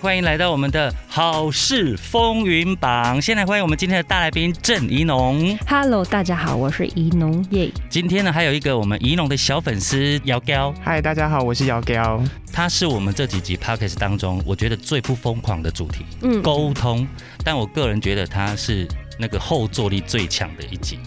[0.00, 3.20] 欢迎来到我们的好事风云榜。
[3.20, 5.58] 先来欢迎我们今天的大来宾郑怡农。
[5.66, 7.68] Hello，大家好，我是怡农耶。
[7.88, 12.22] 今天呢，还有一个我们怡农的小粉丝姚彪，嗨，大家好，我是姚彪。
[12.52, 17.04] 他是我们这几集 podcast 当中我觉得最不疯狂的主题嗯，沟通，
[17.42, 18.86] 但我个人觉得他是
[19.18, 21.00] 那个后坐力最强的一集。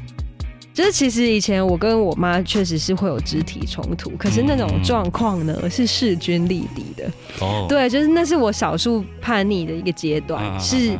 [0.74, 7.12] 就是其实以前我跟我妈确实是会有肢体冲突，可是那种状况呢是势均力敌的。
[7.42, 10.98] 哦，对，就是那是我少数叛逆的一个阶段，啊是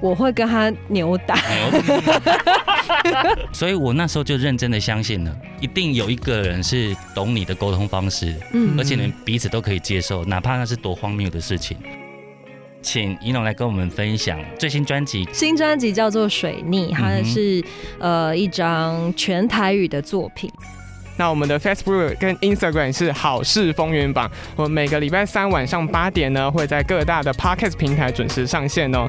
[0.00, 1.38] 我会跟她扭打。
[3.52, 11.76] 所以我那时候就认真的相信了，一定有一个人是懂你的沟通方式，嗯而且你们彼此都可以接受，哪怕那是多荒谬的事情。
[12.82, 15.26] 请怡农来跟我们分享最新专辑。
[15.32, 17.64] 新专辑叫做《水逆》，它是、
[17.98, 20.50] 呃一张全台语的作品。
[21.16, 29.08] 那我们的 Facebook 跟 Instagram 是好事风云榜，我们每个礼拜三晚上八点呢，会在各大的 Podcast 平台准时上线哦。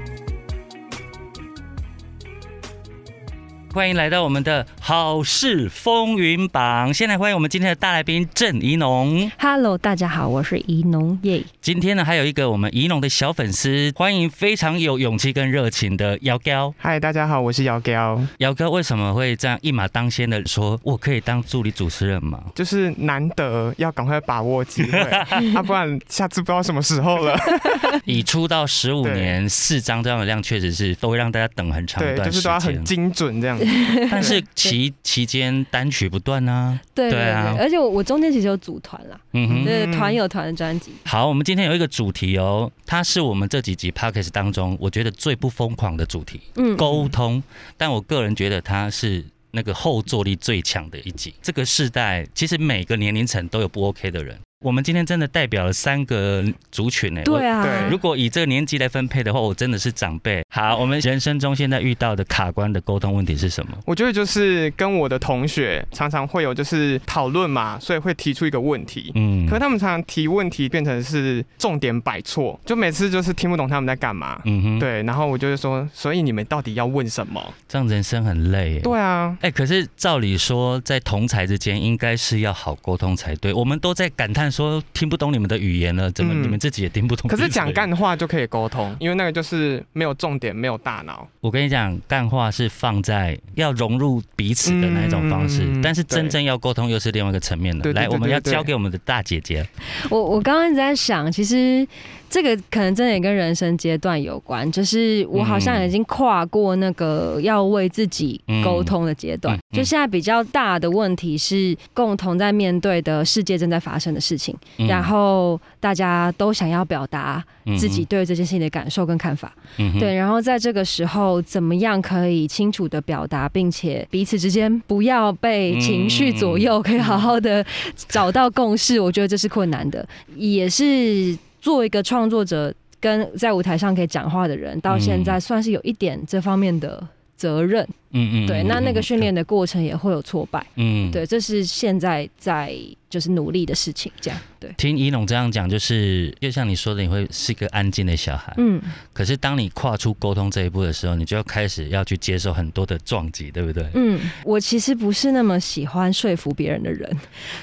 [3.73, 6.93] 欢迎来到我们的好事风云榜。
[6.93, 9.31] 先来欢迎我们今天的大来宾郑怡农。
[9.39, 11.43] Hello，大家好，我是怡农耶。
[11.59, 16.71] 今天呢，还有一个我们怡农的小粉丝，欢迎非常有勇气跟热情的姚彪。
[16.77, 18.21] 嗨，大家好，我是姚彪。
[18.37, 22.43] 姚哥为什么会这样一马当先的说，我可以当助理主持人吗？
[22.53, 24.99] 就是难得要赶快把握机会，
[25.55, 27.35] 啊，不然下次不知道什么时候了。
[28.05, 32.83] 以出道十五年四张这样的量，确实是都会让大家等很长一对，段时就是都要很。
[32.83, 33.62] 精准这样子。
[34.09, 39.65] 但是期期间单曲不断啊，对对对啊而且我我中间其实有组团啦，嗯哼。
[39.65, 40.91] 对，团有团的专辑。
[41.05, 47.41] 好，我们今天有一个主题哦，它是我们这几集 podcast 当中我觉得最不疯狂的主题嗯——沟通。
[47.77, 51.33] 但我个人觉得它是那个后坐力最强的一集。
[51.41, 54.37] 这个世代其实每个年龄层都有不 OK 的人。
[54.63, 57.21] 我们今天真的代表了三个族群呢。
[57.25, 60.43] 对啊，对如果以这个年纪来分配的话，我真的是长辈。
[60.49, 63.77] 好，我们人生中现在遇到的卡关的沟通问题是什么？
[63.85, 69.11] 我觉得就是跟我的同学常常会有就是讨论嘛，所以会提出一个问题。
[69.15, 74.41] 嗯可是他们常常提问题变成是重点摆错，就每次就是听不懂他们在干嘛。
[74.45, 77.53] 嗯哼，对，然后我就会说，所以你们到底要问什么？
[77.67, 78.79] 这样人生很累耶。
[78.79, 83.53] 对啊，哎、可是照理说，在同才之间应该是要好沟通才对。
[83.53, 87.27] 我们都在感叹说听不懂你们的语言了，怎么嗯你们自己也听不懂？
[87.27, 91.27] 可是讲，干话就可以沟通，因为那个就是没有重点，没有大脑。
[91.41, 97.91] 我跟你讲，干话是放在要融入彼此的那一种方式，嗯但是真正要沟通又是另外一个层面的。
[97.93, 99.67] 来，我们要交给我们的大姐姐。
[100.09, 101.85] 我我刚刚一直在想，其实
[102.29, 109.55] 这个可能真的也跟人生阶段有关，就是我好像已经跨过那个要为自己沟通的阶段。
[109.55, 114.42] 嗯嗯嗯就现在比较大的问题是，共同在面对的世界正在发生的事情，
[114.77, 114.87] 嗯。
[114.87, 119.53] 然后大家都想要表达嗯自己对这件事情的感受跟看法。
[119.77, 127.63] 嗯对，然后在这个时候，怎么样可以清楚的表达，并且彼此之间不要被情绪左右，可以好好的
[128.07, 137.05] 找到共识，我觉得这是困难的，也是作为一个创作者跟在舞台上可以讲话的人，到现在算是有一点这方面的
[137.35, 137.87] 责任。
[138.11, 140.65] 嗯嗯对，那那个训，练的过程也会有挫败。
[140.75, 142.71] 嗯，对，这是现在在
[143.13, 144.39] 就是努力的事情，这样。
[144.63, 144.73] 对。
[144.77, 148.53] 听怡农这样讲，就是就像你说的，你会是一个安静的小孩。
[148.57, 148.81] 嗯，
[149.11, 153.85] 可是当你跨出沟通这一步的时候，你就要开始要去接受很多的撞击，对不对？
[153.93, 157.09] 嗯，我其实不是那么喜欢说服别人的人，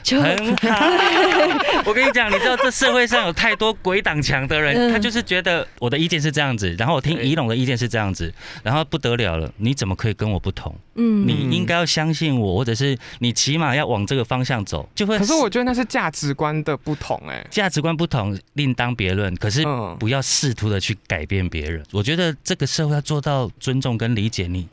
[0.03, 0.87] 就很好，
[1.87, 10.75] 我跟你讲，你知道这社会上有太多鬼挡墙的人，嗯他就是觉得我的意见是这样子，然后我听对怡龙的意见是这样子，然后不得了了，你怎么可以跟我不同？
[10.97, 15.19] 嗯你应该要相信我，或者是你起码要往这个方向走，就会。
[15.19, 21.85] 可是我觉得那是价值观的不同、哎，价值观不同另当别论，可是嗯，不要试图的去改变别人。
[21.93, 24.69] 我觉得这个社会要做到尊重跟理解你，你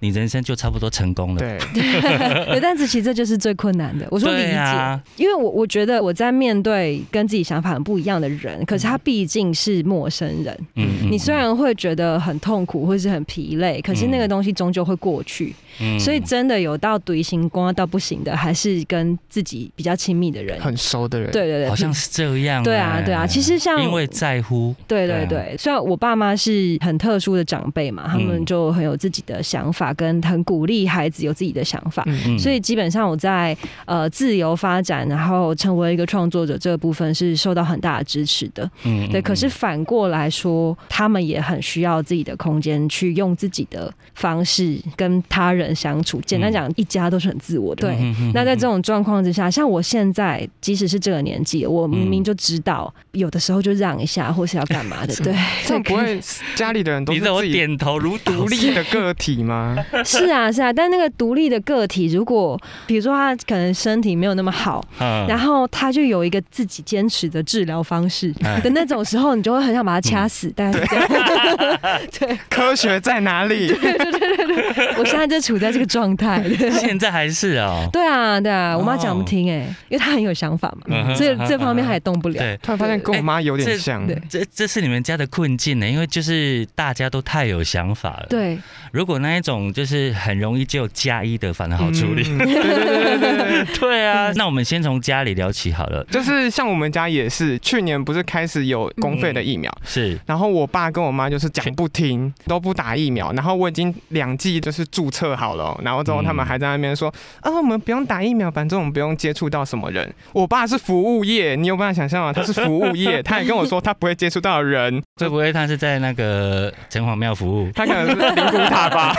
[0.00, 1.40] 人生就差不多成功了。
[1.40, 4.06] 对， 对，但是其实这就是最困难的。
[4.10, 10.58] 我说理解，啊，因为我我觉得我在面对跟自己想法很不一样的人，可是他毕竟是陌生人。
[10.76, 15.54] 嗯你虽然会觉得很痛苦或是很疲累，可是那个东西终究会过去。
[15.80, 20.60] 嗯所以真的有到独行光到不行的，还是跟自己比较亲密的人。
[20.60, 32.02] 很熟的人，对对对，好像是这样、对啊哎对啊其实像因为在乎，对对啊对对，虽然我爸妈是很特殊的长辈嘛，他们嗯就很有自己的想法法，跟很鼓励孩子有自己的想法。
[32.06, 33.56] 嗯嗯所以基本上我在
[33.86, 38.70] 呃自由发展，然后成为一个创作者这个部分是受到很大的支持的。
[38.84, 46.20] 嗯对，可是反过来说，他们也很需要自己的空间，去用自己的方式跟他人相处。
[46.26, 47.82] 简单讲，一家都是很自我的。
[47.82, 55.14] 对，嗯那在这种状况之下，像我现在，即使是这个年纪，我明明就知道，有的时候就让一下，或是要干嘛的。
[55.16, 55.34] 对，
[55.64, 56.20] 这样不会
[56.54, 59.76] 家里的人都是自己点头如独立的个体吗？
[60.04, 60.72] 是啊，是啊。
[60.72, 70.48] 但那个独立的个体，如果比如说他可能身体没有那么好，嗯然后他就有一个自己坚持的治疗方式哎的那种时候，你就会很想把他掐死。
[70.50, 71.08] 大概是这样。
[72.18, 74.94] 对，科学在哪里对对对对？
[74.98, 76.42] 我现在就处在这个状态。
[76.80, 79.56] 现在还是哦，对啊，对啊，我妈讲不哦听哎、
[79.88, 82.38] 因为她很有想法嘛，嗯哼所以这方面她也动不了。
[82.38, 82.58] 对。
[82.62, 84.06] 突然发现跟我妈有点像。
[84.06, 88.58] 对这这是你们家的困境呢，因为就是大家都太有想法了。，对，
[88.92, 92.22] 如果那一种就是很容易就加一的，反而好处理。
[92.28, 93.64] 嗯对对对对对对。
[93.78, 96.04] 对啊，那我们先从家里聊起好了。
[96.10, 110.12] 就是像我们家也是，去年不是开始有公费的疫苗，是，然后我爸跟我妈就是讲不听，都不打疫苗，然后我已经两剂就是注册好了，然后之后他们还在那边说，啊，我们不用打疫苗，反正我们不用接触到什么人。
[110.32, 112.32] 我爸是服务业，你有办法想象吗？
[112.32, 117.70] 他是服务业，他也跟我说他不会接触到人，会不会他是在那个城隍庙服务？
[117.74, 119.14] 他可能是灵骨塔吧。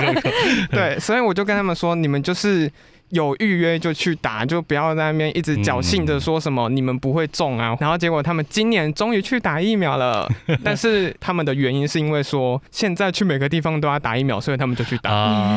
[0.70, 2.70] 对，所以我就跟他们说，你们就是。
[3.10, 7.76] 有预约就去打，就不要在那边一直侥幸的说什么你们不会中啊。
[7.80, 10.28] 然后结果他们今年终于去打疫苗了，
[10.64, 15.56] 但是他们的原因是因为说现在去每个地方都要打疫苗，所以他们就去打。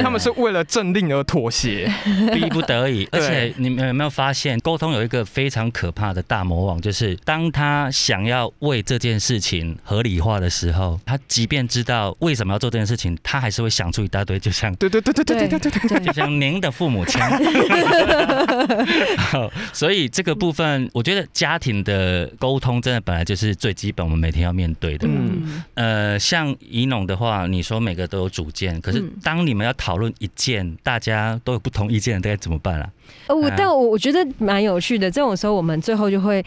[0.00, 1.90] 他们是为了政令而妥协。
[2.32, 16.00] 逼不得已，而且你们有没有发现，沟通有一个非常可怕的大魔王，就是当他想要为这件事情合理化的时候，他即便知道为什么要做这件事情，他还是会想出一大堆，就像对对对对对对对对。
[16.06, 17.20] 就像您的父母亲。
[19.18, 25.06] 好，所以这个部分，我觉得家庭的沟通真的本来就是最基本，我们每天要面对的。
[25.08, 32.88] 嗯，呃，像怡农的话，你说每个都有主见，可是嗯当你们要讨论一件大家都有不同意见的，该怎么办啊？
[33.26, 35.10] 呃我啊但我我觉得蛮有趣的。
[35.10, 36.44] 这种时候，我们最后就会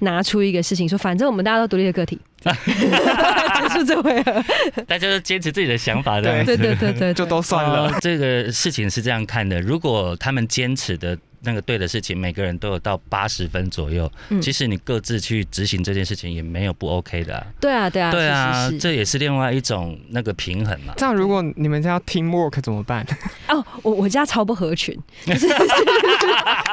[0.00, 4.44] 拿出一个事情，说反正我们大家都独立的个体， 结束这回合。
[4.86, 6.44] 大家都坚持自己的想法的。
[6.44, 7.86] 对对对对， 就都算了。
[7.88, 17.46] 呃这个事情是这样看的，如果他们坚持的那个对的事情，每个人都有到八十分左右，嗯其实你各自去执行这件事情也没有不 OK 的、啊。
[17.60, 20.94] 对啊对啊对啊是是，是这也是另外一种那个平衡嘛。
[20.96, 23.06] 这样，如果你们家要 team work 怎么办？
[23.48, 25.46] 哦，我我家超不合群，就 是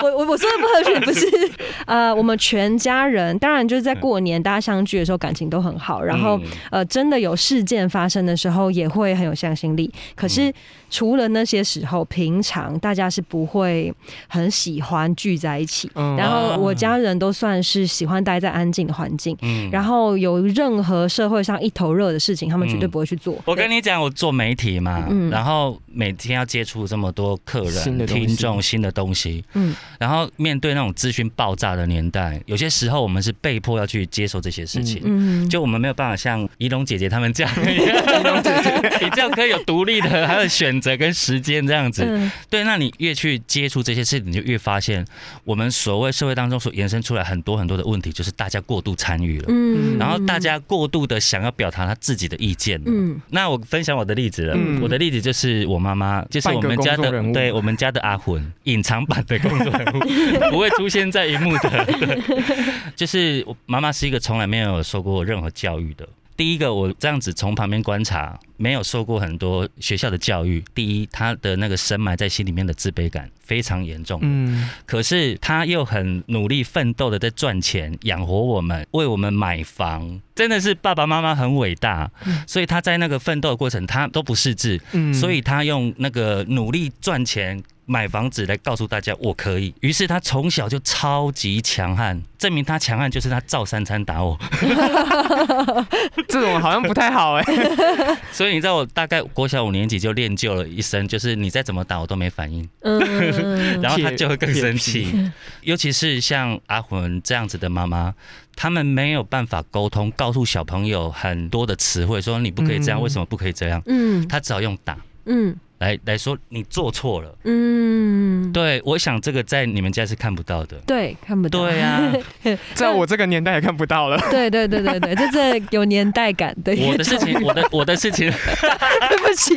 [0.02, 1.26] 我我我说的不合群不是
[1.86, 9.92] 呃，我们全家人当然就是在过年大家相聚的时候感情都很好，然后嗯呃真的有事件发生的时候也会很有向心力。
[10.16, 10.54] 可是
[10.90, 13.94] 除了那些时候，平常大家是不会
[14.28, 15.90] 很喜欢聚在一起。
[15.96, 16.16] 嗯。
[16.16, 19.70] 然后我家人都算是喜欢待在安静的环境，嗯。
[19.72, 23.38] 然后有任何社会上一头热的事情，他们绝对不会去做。
[23.46, 25.30] 我跟你讲，我做媒体嘛，嗯。
[25.30, 29.76] 然后每天要接触这么多客人、新的听众、新的东西，嗯。
[30.00, 35.02] 然后面对那种资讯爆炸的年代，有些时候我们是被迫要去接受这些事情。
[35.04, 37.78] 嗯，就我们没有办法像怡龙姐姐他们这样， 怡
[38.24, 42.04] 龙姐姐，你这样可以有独立的，还有选择跟时间这样子。
[42.06, 45.06] 嗯对，那你越去接触这些事，你就越发现，
[45.44, 52.86] 我们所谓社会当中所延伸出来很多很多的问题，就是大家过度参与了，嗯然后大家过度的想要表达他自己的意见了。
[52.88, 60.00] 嗯那我分享我的例子了，嗯我的例子就是我妈妈，就是我们家的，对我们家的阿魂，隐藏版的工作人物，
[60.52, 61.86] 不会出现在荧幕的。
[61.86, 62.22] 对，
[62.96, 66.08] 就是我妈妈是一个从来没有受过任何教育的。
[66.38, 70.64] 第一个，我这样子从旁边观察，没有受过很多学校的教育。
[70.74, 74.20] 第一，他的那个深埋在心里面的自卑感非常严重。
[74.24, 82.10] 嗯，可是他又很努力奋斗的在赚钱，养活我们，为我们买房，真的是爸爸妈妈很伟大。
[82.48, 87.64] 所以他在那个奋斗的过程，他都不识字，嗯所以他用那个努力赚钱。
[87.88, 94.36] 买房子来告诉大家我可以，于是他从小就超级强悍，证明他强悍就是他照三餐打我。
[96.28, 97.44] 这种好像不太好哎。
[98.34, 102.68] 所以你知道我大概国小五年级就练就了一身，就是你再怎么打我都没反应。
[102.82, 103.00] 嗯
[103.82, 105.32] 然后他就会更生气。
[105.62, 108.14] 尤其是像阿魂这样子的妈妈，
[108.56, 113.82] 他们没有办法沟通，告诉小朋友很多的词汇，说你不可以这样，嗯为什么不可以这样？
[113.88, 114.98] 嗯他只好用打。
[115.26, 117.36] 嗯来来说你做错了。
[117.44, 120.78] 嗯，对，我想这个在你们家是看不到的。
[120.88, 121.60] 对，看不到。
[121.60, 122.12] 对啊，
[122.74, 124.18] 在我这个年代也看不到了。
[124.32, 126.56] 对对对对对，这这有年代感。
[126.64, 128.32] 对，我的事情，我的我的事情，
[129.10, 129.56] 对不起，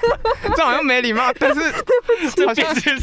[0.56, 1.60] 这好像没礼貌，但是
[2.34, 2.98] 这好像是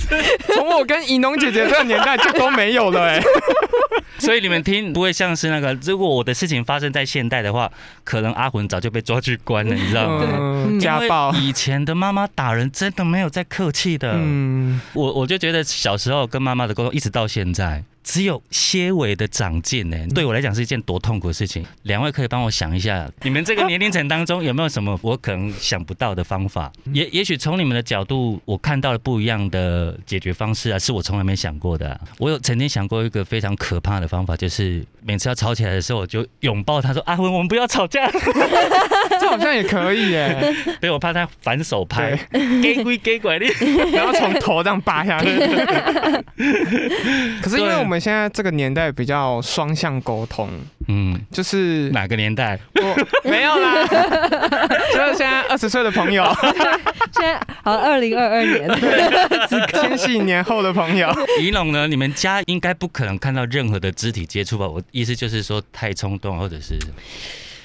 [0.53, 3.21] 从我跟怡农姐姐这个年代就都没有了哎。
[4.19, 7.71] 所以你们听不会像是那个，如果我的事情发生在现代的话，
[8.03, 10.25] 可能阿魂早就被抓去关了，你知道吗？
[10.67, 11.31] 嗯，家暴。
[11.33, 14.11] 以前的妈妈打人真的没有在客气的。
[14.15, 17.83] 嗯，我我就觉得小时候跟妈妈的沟通，一直到现在。
[18.07, 21.65] 只有些微的长进呢，对我来讲是一件多痛苦的事情。
[21.83, 26.71] 两位可以帮我想一下，你们这个年龄层当中有没有什么我可能想不到的方法？
[26.93, 31.99] 也也许从你们的角度，我看到了不一样的解决方式啊，是我从来没想过的。
[32.17, 38.09] 我有曾经想过一个非常可怕的方法，就是每次要吵起来的时候，我就拥抱他说：“阿文，我们不要吵架。
[39.19, 40.55] ”这好像也可以耶。
[40.79, 42.17] 对，我怕他反手拍，
[42.63, 43.45] 给鬼给拐的，
[43.91, 45.27] 然后从头这样扒下去。
[47.41, 47.96] 可是因为我们。
[47.99, 50.49] 现在这个年代比较双向沟通，
[50.87, 52.59] 嗯，就是哪个年代？
[52.75, 53.85] 我没有啦，
[54.93, 56.23] 就是现在二十岁的朋友，
[57.11, 58.69] 现在好二零二二年，
[59.73, 61.09] 千禧年后的朋友。
[61.41, 61.87] 仪龙呢？
[61.87, 64.67] 你们家应该不可能看到任何的肢体接触吧？
[64.67, 66.77] 我意思就是说太冲动，或者是。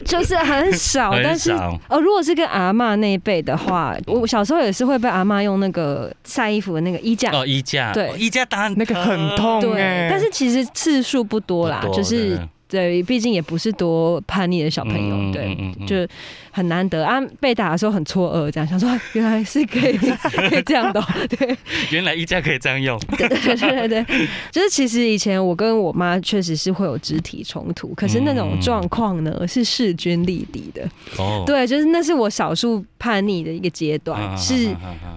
[0.04, 7.30] 就是很少，但是哦，如果是跟阿妈那一辈的话，我小时候也是会被阿妈用那个晒衣服的那个衣架。
[7.32, 7.92] 哦，衣架。
[7.92, 12.38] 对，衣架当然那个很痛对，但是其实次数不多啦，就是。
[12.68, 15.54] 对，毕竟也不是多叛逆的小朋友，对，
[15.86, 16.10] 就
[16.52, 17.20] 很难得啊。
[17.40, 21.56] 被打的时候很错愕，这样想说原来是可以可以这样的， 对，
[21.90, 30.86] 原来衣架可以这样用，对对对对，就是其实以前我跟我妈确实是会有肢体冲突，可是那种状况呢是势均力敌的，
[31.18, 34.68] 哦，对，就是那是我少数叛逆的一个阶段，是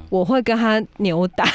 [0.10, 1.46] 我会跟他扭打，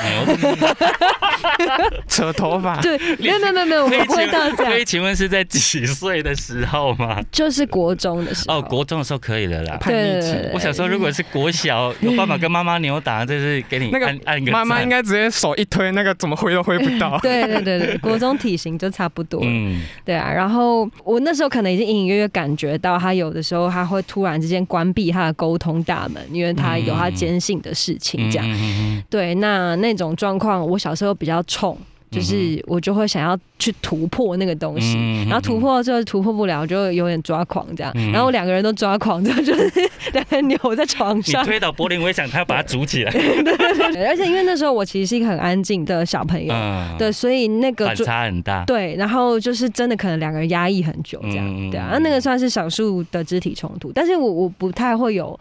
[2.06, 4.72] 扯头发，对，没有没有没有，我不会到这样。
[4.72, 5.70] 可以请问是在几？
[5.70, 7.22] 岁的时候吗？
[7.30, 8.58] 就是国中的时候。
[8.58, 9.69] 哦，国中的时候可以了啦。
[9.78, 14.50] 对，我想说，如果是国小，有办法跟妈妈扭打，就是给你那个按个。
[14.50, 17.18] 妈妈应该直接手一推，那个怎么挥都挥不到。
[17.22, 19.40] 对对对对，国中体型就差不多。
[19.44, 20.30] 嗯，对啊。
[20.32, 29.02] 然后我那时候可能已经隐隐约约感觉到，他有的时候他会突然之间关闭他的沟通大门，因为他有他坚信的事情这样。
[29.08, 31.76] 对，那那种状况，我小时候比较冲。
[32.10, 34.96] 就是我就会想要去突破那个东西，
[35.28, 37.92] 然后突破之后突破不了，就有点抓狂这样。
[38.12, 39.72] 然后两个人都抓狂，这样就是
[40.12, 41.42] 两个人扭在床上。
[41.42, 43.10] 你推倒柏林围墙，他要把它组起来。
[43.12, 44.06] 对对对。
[44.06, 46.54] 而且因为那时候我其实是一个很安静的小朋友，
[46.98, 48.64] 对，所以那个反差很大。
[48.64, 51.90] 对，然后就是真的可能两个人压抑很久这样，对啊。
[51.92, 55.38] 那那个算是少数的肢体冲突，但是我我不太会有。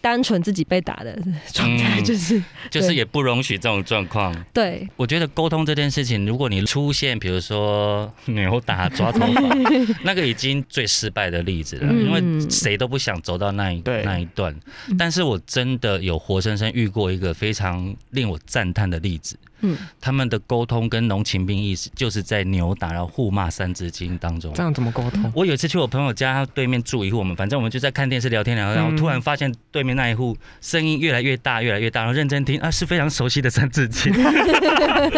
[0.00, 1.18] 单纯自己被打的
[1.52, 4.34] 状态，就是 就是也不容许这种状况。
[4.52, 9.42] 对，我觉得沟通这件事情，如果你出现，比如说扭打、抓头发，
[10.02, 14.54] 那个已经最失败的例子了，因为谁都不想走到那一那一段。
[14.98, 19.36] 但是我真的有活生生遇过一个非常令我赞叹的例子。
[19.62, 24.52] 嗯，他们的沟通跟浓情并意是就是在扭打，然后互骂《三字经》当中。
[24.54, 25.30] 这样怎么沟通？
[25.34, 34.12] 我有一次去我朋友家，他对面住一户，我们反正我们就在看电视聊天聊，然后突然发现对面那一户声音越来越大，越来越大，然后认真听啊，是非常熟悉的《三字经》，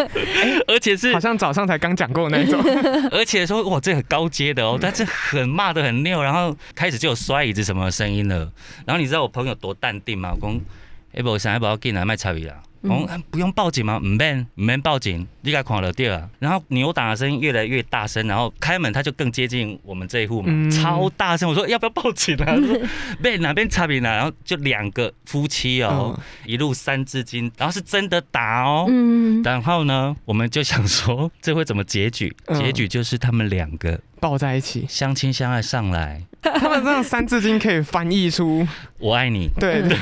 [0.67, 2.61] 而且是好像早上才刚讲过那种，
[3.11, 8.51] 而且说哇，这很高阶的哦，但是很骂的很溜，然后开始就有摔椅子什么声音了。
[8.85, 10.33] 然后你知道我朋友多淡定吗？
[10.33, 10.61] 我讲，
[11.13, 12.55] 哎不，想要不要进来卖茶米啦？
[12.83, 13.97] 哦，不用报警吗？
[13.97, 16.29] 唔免，唔免报警，你该狂了掉啊！
[16.39, 21.47] 然后扭打的声音越来越大声，然后开门他就更接近我们这一户嘛，超大声！
[21.49, 22.55] 我说要不要报警啊？
[23.21, 24.09] 被哪边差别呢？
[24.09, 28.85] 然后就两个夫妻哦，一路三字经，然后是真的打哦。
[28.89, 32.35] 嗯，然后呢，我们就想说这会怎么结局？
[32.53, 36.23] 结局就是他们两个抱在一起，相亲相爱上来。
[36.43, 38.67] 他们这样三字经可以翻译出
[38.99, 39.97] “我爱你”，对对。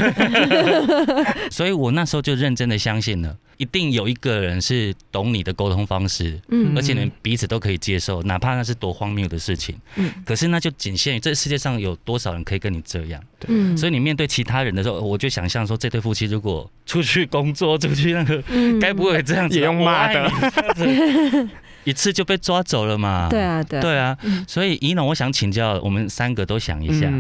[1.49, 10.11] 所以我那时候就认真的相信了，一定有一个人是懂你的沟通方式，嗯，而且呢彼此都可以接受，哪怕那是多荒谬的事情，嗯。
[10.25, 13.77] 可是那就仅限于这世界上有多少人可以跟你这样，对。
[13.77, 18.43] 所以你面对其他人的时候，我就想象说，这对夫妻如果出去工作，出去那个，
[18.79, 20.31] 该不会这样子也用骂的？
[21.83, 23.27] 一次就被抓走了嘛？
[23.29, 24.17] 对啊，对，对啊。
[24.47, 27.11] 所以怡农，我想请教我们三个都想一下，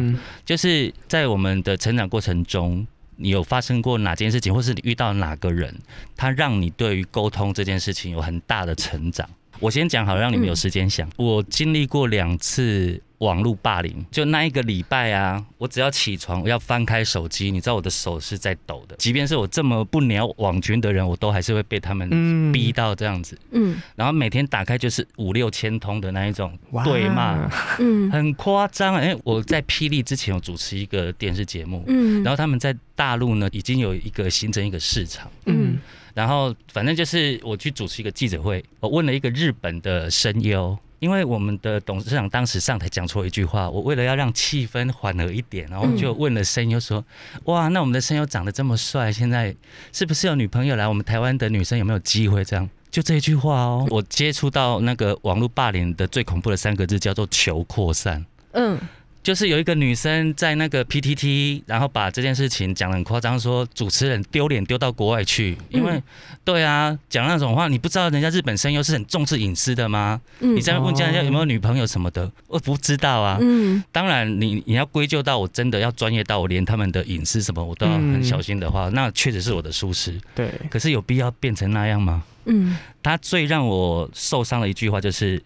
[0.45, 2.85] 就是在我们的成长过程中，
[3.17, 5.75] 你有发生过哪件事情，或是你遇到哪个人，
[6.15, 9.27] 他让你对于沟通这件事情有很大的成长？
[9.59, 11.07] 我先讲好，让你们有时间想。
[11.17, 14.05] 我经历过两次网络霸凌。
[14.11, 18.95] 就那一个礼拜啊，我只要起床，我要翻开手机，你知道我的手是在抖的。
[18.97, 23.37] 即便是我这么不鸟网军的人，我都还是会被他们嗯逼到这样子。
[23.51, 27.49] 嗯然后每天打开就是五六千通的那一种哇对骂，
[27.79, 28.95] 嗯很夸张。
[28.95, 35.31] 哎，我在霹雳之前有主持一个电视节目，嗯，然后他们在大陆呢已经有一个形成一个市场。
[35.45, 35.79] 嗯
[36.13, 47.03] 然后反正就是我去主持一个记者会，我问了一个日本的声优，因为我们的董事长当时上台讲错一句话，我为了要让气氛缓和一点，然后就问了声优说
[47.45, 49.55] ：“哇，那我们的声优长得这么帅，现在
[49.91, 50.87] 是不是有女朋友来？
[50.87, 58.23] 我们台湾的女生有没有机会？”这样就这一句话哦，我接触到那个网络霸凌的最恐怖的三个字叫做求扩散。
[58.51, 58.77] 嗯
[59.23, 66.03] 就是有一个女生在那个 PTT，然后把这件事情讲得很夸张，说主持人丢脸丢到国外去，因为、嗯
[66.43, 70.19] 对啊，讲那种话，你不知道人家日本声优是很重视隐私的吗？
[70.39, 73.37] 嗯你在问人家有没有女朋友什么的，我不知道啊。
[73.39, 80.19] 嗯当然你，你要归咎到我真的要专业到我连他们的隐私什么我都要很小心的话，那确实是我的疏失。
[80.33, 82.23] 对，可是有必要变成那样吗？
[82.45, 85.41] 嗯他最让我受伤的一句话就是，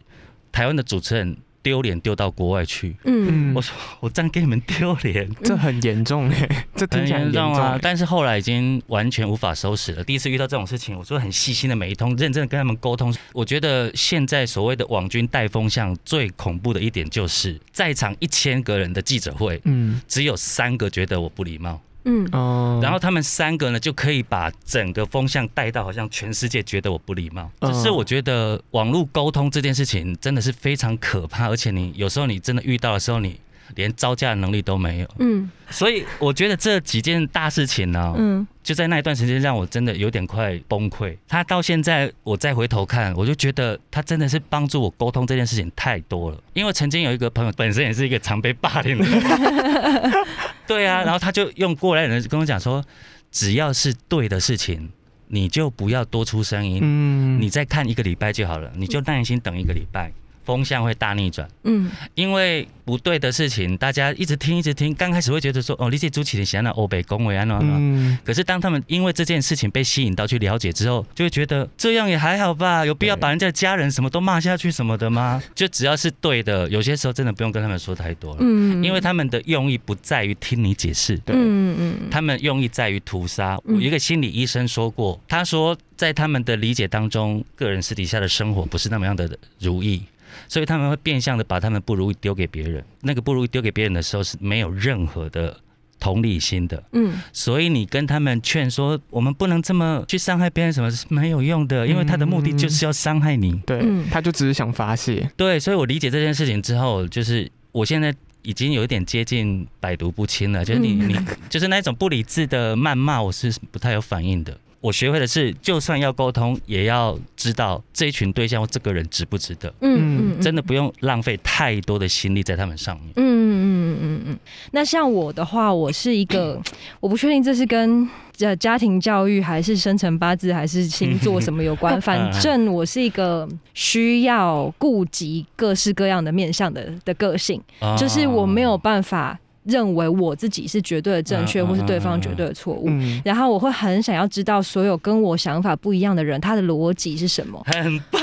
[0.54, 1.36] 台湾的主持人
[1.66, 2.96] 丢脸丢到国外去。
[3.06, 7.72] 嗯我说我这样给你们丢脸，这很严重哎， 这听很严重啊！
[7.72, 10.04] 欸但是后来已经完全无法收拾了。
[10.04, 13.12] 第一次遇到这种事情，我说很细心的每一通，认真的跟他们沟通。
[13.34, 27.50] 我觉得现在所谓的网军带风向最恐怖的一点，就是在场一千个人的记者会，嗯只有三个觉得我不礼貌，嗯哦，然后他们三个呢就可以把整个风向带到好像全世界觉得我不礼貌。
[27.60, 33.40] 嗯只是我觉得网络沟通这件事情真的是非常可怕，而且你有时候你真的遇到的时候，你
[33.76, 35.08] 连招架的能力都没有。
[35.20, 41.16] 嗯所以我觉得这几件大事情呢、嗯就在那一段时间让我真的有点快崩溃。
[41.28, 46.38] 他到现在我再回头看，我就觉得他真的是帮助我沟通这件事情太多了。
[46.54, 49.22] 因为曾经有一个朋友本身也是一个常被霸凌的人，
[50.68, 52.84] 对啊，然后他就用过来人跟我讲说，
[53.32, 54.90] 只要是对的事情，
[55.28, 60.12] 你就不要多出声音，嗯你再看一个礼拜就好了，你就耐心等一个礼拜。
[60.46, 61.92] 风向会大逆转，嗯。
[62.14, 68.18] 因为不对的事情，大家一直听一直听，刚开始会觉得说，哦，你这主持人想那欧北恭维安诺嗯。
[68.24, 75.42] 可是当他们因为这件事情被吸引到去了解之后，就会觉得这样也还好吧，有必要把人家的家人什么都骂下去什么的吗？
[75.56, 78.84] 就只要是对的，有些时候真的不用跟他们说太多了，嗯。
[78.84, 81.18] 因为他们的用意不在于听你解释。
[81.20, 82.10] 对嗯嗯。
[82.12, 83.58] 他们用意在于屠杀。
[83.66, 83.76] 嗯。
[83.76, 90.04] 我一个心理医生说过，他说在他们的理解当中，个人私底下的生活不是那么样的如意，
[90.48, 92.84] 所以他们会变相的把他们不如意丢给别人。
[93.02, 95.60] 那个不如意丢给别人的时候是没有任何的
[96.00, 96.84] 同理心的。
[96.92, 103.54] 嗯所以你跟他们劝说，我们不能这么去伤害别人，什么是没有用的，因为他的目的就是要伤害你。
[103.66, 114.56] 对嗯，他就只是想发泄，对，所以我理解这件事情之后，就是我现在已经有一点接近百毒不侵了，就是你嗯你就是那种不理智的谩骂，我是不太有反应的。
[114.86, 123.12] 我学会的是，就算要沟通，也要知道这一群对象或这个人值不值得，嗯嗯，真的不用浪费太多的心力在他们上面。
[123.16, 124.40] 嗯嗯嗯嗯嗯，
[124.74, 126.62] 那像我的话，我是一个，
[127.02, 137.60] 我不确定这是跟呃家庭教育还是生辰八字还是星座什么有关， 反正我是一个需要顾及各式各样的面向的的个性，
[137.98, 142.86] 就是我没有办法认为我自己是绝对的正确，或是对方绝对的错误。
[142.88, 143.22] 嗯。
[143.26, 147.62] 然后我会很想要知道所有跟我想法不一样的人，他的逻辑是什么。
[147.66, 148.22] 很棒，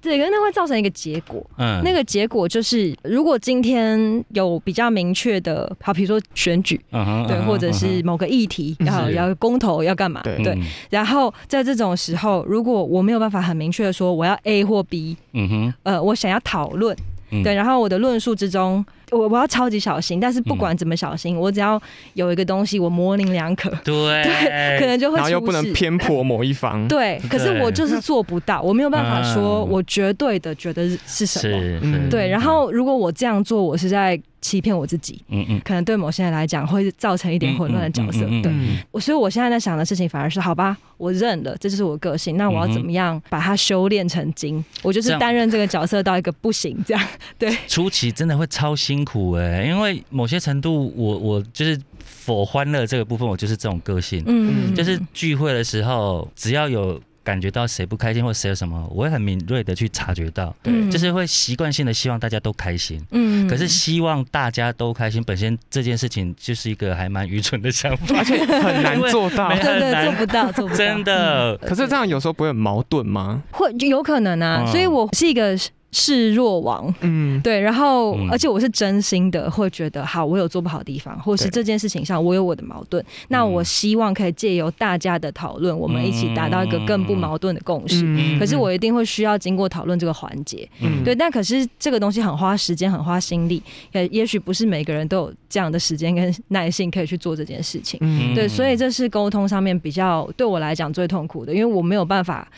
[0.00, 1.80] 对，可是那会造成一个结果，嗯。
[1.84, 10.58] 那个结果就是，如果今天有比较明确的，好，比如说选举，对，或者是某个议题然后要公投要干嘛，对。
[10.90, 16.96] 然后在这种时候，如果我没有办法很明确的说我要 A 或 B，嗯哼，呃，我想要讨论，
[17.30, 17.42] 嗯。
[17.42, 21.80] 对，然后我的论述之中，我我要超级小心，但是不管怎么小心，我只要
[22.14, 31.56] 有一个东西我模棱两可， 对，可能就会然后又不能偏颇某一方，对，可是我就是做不到，我没有办法说嗯我绝对的觉得是什么。
[31.82, 38.20] 嗯对，然后如果我这样做，我是在欺骗我自己，嗯嗯，可能对某些人来讲会造成一点混乱的角色。
[38.42, 44.62] 对，嗯我所以我现在在想的事情反而是，好吧，我认了，这就是我个性，那我要怎么样把它修炼成精？
[44.82, 47.02] 我就是担任这个角色到一个不行这样。
[47.38, 63.02] 对，初期真的会超辛苦哎、因为某些程度我，我就是否欢乐这个部分，我就是这种个性，嗯，就是聚会的时候，只要有感觉到谁不开心或谁有什么，我会很敏锐的去察觉到，对就是会习惯性的希望大家都开心。
[63.12, 63.48] 嗯。
[63.48, 69.48] 可是希望大家都开心，本身这件事情就是一个还蛮愚蠢的想法，而且很难做到。
[69.56, 70.04] 很难。
[70.04, 71.56] 做不到，做不到，真的。
[71.58, 73.42] 可是这样有时候不会很矛盾吗？
[73.50, 74.70] 会就有可能啊，嗯。
[74.70, 75.56] 所以我是一个
[75.94, 76.92] 示弱王。
[77.00, 78.28] 嗯，对，然后、嗯。
[78.30, 88.02] 而且我是真心的会觉得，好，我有做不好的地方，或是这件事情上我有我的矛盾，那我希望可以借由大家的讨论，我们一起达到一个更不矛盾的共识。
[88.04, 88.36] 嗯。
[88.40, 91.04] 可是我一定会需要经过讨论这个环节，嗯。
[91.04, 98.00] 对，但可是这个东西很花时间，很花心力，也也许不是每个人都有这样的时间跟耐性可以去做这件事情。
[98.02, 98.34] 嗯。
[98.34, 102.48] 对，所以这是沟通上面比较对我来讲最痛苦的，因为我没有办法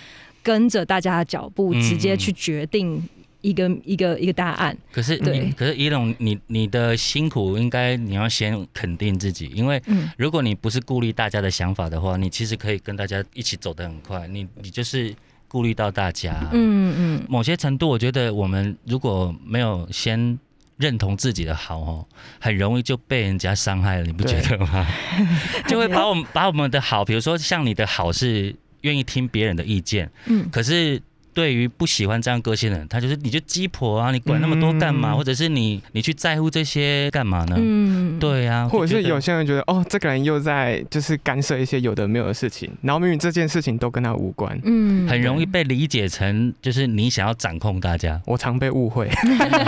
[0.42, 1.82] 跟着大家的脚步嗯。
[1.82, 3.02] 直接去决定
[3.48, 4.76] 一个一个一个答案。
[4.92, 14.26] 可是对你，可是一龙，你你的辛苦应该你要先肯定自己，因为嗯如果你不是顾虑大家的想法的话，你其实可以跟大家一起走得很快。
[14.26, 15.14] 你你就是
[15.46, 20.38] 顾虑到大家，嗯嗯，某些程度，我觉得我们如果没有先
[20.76, 22.06] 认同自己的好哦，
[22.40, 24.86] 很容易就被人家伤害了，你不觉得吗？
[25.68, 31.00] 就会把我们把我们的好，比如说像你的好是愿意听别人的意见，嗯可是。
[31.36, 35.12] 对于不喜欢这样个性的人，他就是你就鸡婆啊，你管那么多干嘛？
[35.12, 37.56] 嗯或者是你你去在乎这些干嘛呢？
[37.58, 44.58] 嗯，对啊，或者是有些人觉得，哦，这个人又在就是干涉一些有的没有的事情，然后明明这件事情都跟他无关。
[44.64, 48.18] 嗯很容易被理解成就是你想要掌控大家。
[48.24, 49.10] 我常被误会，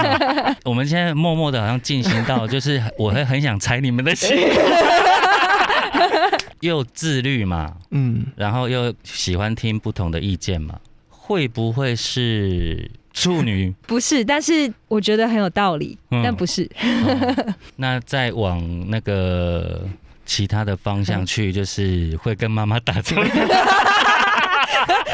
[0.64, 4.34] 我们现在默默的好像进行到，就是我会很想踩你们的 心，
[6.60, 10.74] 又自律嘛，嗯，然后又喜欢听不同的意见嘛，
[11.28, 13.70] 会不会是处女？
[13.86, 16.64] 不是，但是我觉得很有道理，嗯但不是。
[16.82, 19.86] 哦 那再往那个
[20.24, 23.18] 其他的方向去，就是会跟妈妈打仗。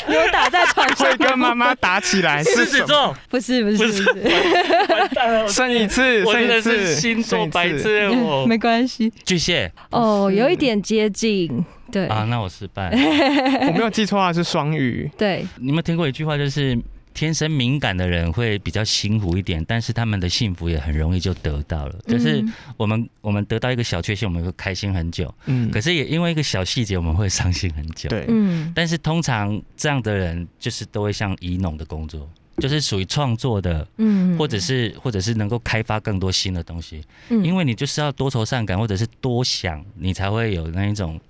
[0.09, 1.16] 有打在床上
[1.55, 4.03] 妈妈打起来，狮子座，不是不是不不是。
[4.03, 8.45] 是，生一次，我真一次，是星座白痴我。
[8.47, 9.12] 没关系。
[9.25, 9.71] 巨蟹。
[9.90, 12.07] 哦，有一点接近，对。
[12.07, 12.90] 啊，那我失败。
[13.69, 16.77] 我没有记错的话是双鱼，对，你有没有听过一句话，就是
[17.14, 21.94] 天生敏感的人会比较辛苦一点，但是他们的幸福也很容易就得到了。
[22.07, 28.11] 就是嗯我们我们得到一个小确幸，我们会开心很久，嗯，可是也因为一个小细节，我们会伤心很久。
[28.11, 28.72] 对，嗯。
[28.74, 34.37] 但是通常这样的人，就是都会像怡农的工作，就是属于创作的，嗯。
[34.37, 37.00] 或者是或者是能够开发更多新的东西。
[37.29, 37.44] 嗯。
[37.44, 41.20] 因为你就是要多愁善感，或者是多想，你才会有那一种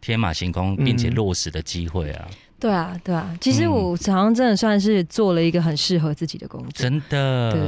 [0.00, 2.28] 天马行空并且嗯落实的机会啊！
[2.58, 6.70] 对啊对啊，其实嗯我好像真的算是做了一个很适合自己的工作。
[6.72, 7.60] 真的对，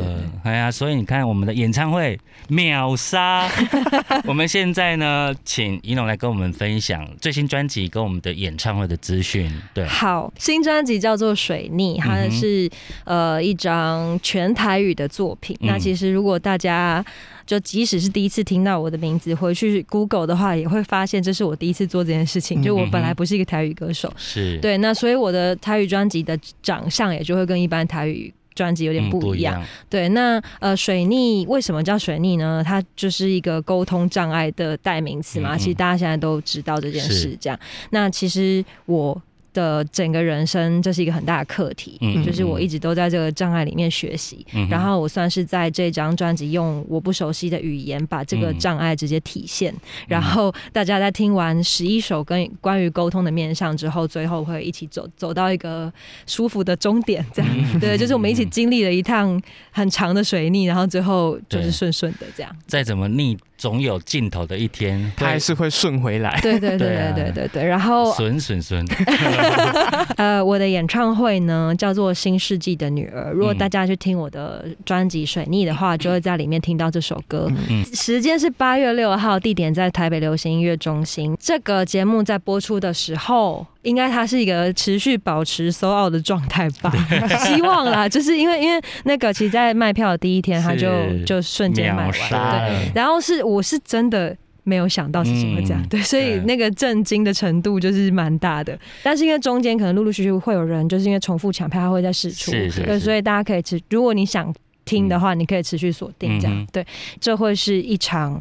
[0.44, 2.18] 哎呀，所以你看我们的演唱会
[2.49, 3.46] 秒杀。
[4.25, 9.53] 我们现在呢，请一龙来跟我们分享最新专辑跟我们的演唱会的资讯。
[9.75, 12.70] 对，好，新专辑叫做《水逆》，它是、
[13.05, 15.57] 呃一张全台语的作品。
[15.61, 17.05] 嗯那其实如果大家
[17.47, 22.61] 就即使是第一次听到我的名字，回去 Google 的话，也会发现这是我第一次做这件事情。
[22.61, 28.33] 嗯就我本来不是一个台语歌手，是，对，那所以我的台语专辑的长相也就会跟一般台语。
[28.57, 32.63] 专辑有点嗯不一样，对，那呃，水逆为什么叫水逆呢？
[32.65, 35.55] 它就是一个沟通障碍的代名词嘛。
[35.55, 37.61] 嗯嗯其实大家现在都知道这件事，这样。
[37.91, 39.21] 那其实我
[39.57, 44.47] 的整个人生，这是一个很大的课题，嗯就是我一直都在这个障碍里面学习。
[44.53, 48.59] 嗯然后我算是在这张专辑用我不熟悉的语言把这个嗯。
[48.59, 49.73] 障碍直接体现，
[50.09, 55.92] 然后大家在听完十一首跟关于沟通的面向之后，最后会一起走走到一个
[56.27, 57.79] 舒服的终点，这样、嗯。
[57.79, 59.40] 对， 就是我们一起经历了一趟
[59.71, 62.57] 很长的水逆，然后最后就是顺顺的这样。
[62.66, 66.40] 再怎么逆，总有尽头的一天，他还是会顺回来。
[66.42, 67.12] 对对对对啊。
[67.14, 68.85] 对对对对，然后损损损，
[70.17, 73.31] 呃，我的演唱会呢叫做《新世纪的女儿》。
[73.33, 77.51] 如果嗯大家去听我的专辑《水逆》的话，就会在里面听到这首歌。
[77.69, 81.37] 嗯时间是八月六号，地点在台北流行音乐中心。
[81.41, 86.93] 这个节目在播出的时候，应该它是一个持续保持 so out 的状态吧？
[87.45, 90.89] 希望啦，就是因为因为那个，其实，在卖票的第一天，它就
[91.25, 92.41] 就瞬间卖秒完。
[92.41, 94.37] 了，然后是我是真的。
[94.69, 98.77] 没有想到事情会这样，嗯对，所以那个震惊的程度就是蛮大的。
[99.01, 103.01] 但是因为中间可能陆陆续续会有人，就是因为重复抢票，他会在试出，对，是是是。
[103.01, 104.53] 所以大家可以持，如果你想
[104.85, 106.85] 听的话，你可以持续锁定这样，嗯对，
[107.21, 108.41] 这会是一场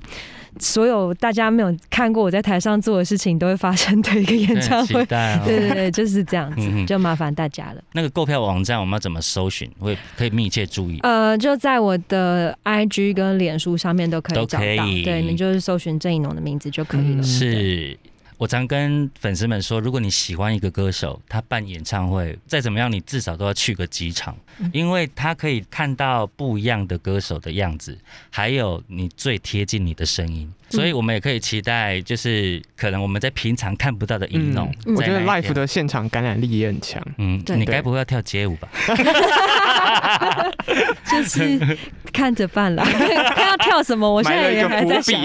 [0.59, 5.05] 所有大家没有看过我在台上做的事情都会发生的一个演唱会。
[5.07, 7.83] 对对对，就是这样子，嗯就麻烦大家了。
[7.93, 9.69] 那个购票网站我们要怎么搜寻？
[9.79, 10.99] 会可以密切注意。
[11.03, 17.21] 呃，就在我的 IG 跟脸书上面都可以都找到，可以对你就是搜寻郑一农的名字就可以了。
[17.21, 17.97] 嗯是
[18.37, 27.97] 我常跟粉丝们说，如果你喜欢一个歌手，他办演唱会，再怎么样，你至少都要去个几场，嗯因为他可以看到不一样的歌手的样子，
[28.29, 30.51] 还有你最贴近你的声音。
[30.67, 37.01] 所以我们也可以期待，就是可能我们在平常看不到的音弄、嗯我觉得 life 的现场感染力也很强。
[37.17, 38.67] 嗯，你该不会要跳街舞吧？
[41.11, 41.77] 就是
[42.11, 42.83] 看着办了，
[43.35, 45.19] 看要跳什么，我现在也还在想。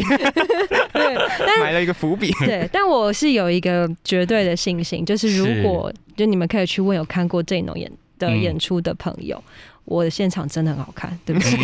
[0.93, 1.17] 对，
[1.61, 2.33] 埋 了一个伏笔。
[2.41, 9.43] 对，但我是有一个绝对的信心，就是如果就你们可以去问有看过这种演的演出的朋友。
[9.87, 11.57] 我的现场真的很好看，对不起。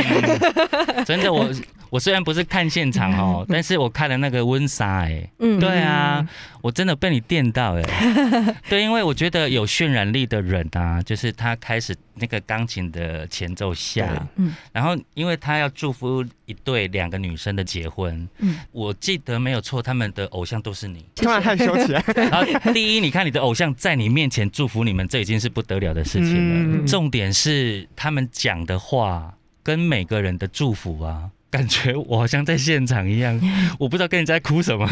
[1.05, 1.49] 真的，我
[1.91, 6.27] 我虽然不是看现场 哦，但是我看了那个温莎，哎，嗯，对啊，
[6.63, 7.83] 我真的被你电到，哎，
[8.69, 11.95] 对，因为我觉得有渲染力的人啊，就是他开始。
[12.19, 22.03] 那个钢琴的前奏下，嗯，然后因为他要祝福一对两个女生的结婚，嗯，我记得没有错，他们的偶像都是你，突然害羞起来。
[22.17, 26.87] 然后第一，你看你的偶像在你面前祝福你们，这已经是不得了的事情了。
[26.87, 31.29] 重点是他们讲的话跟每个人的祝福啊。
[31.51, 33.41] 感觉我好像在现场一样，
[33.79, 34.89] 我不知道跟你在哭什么，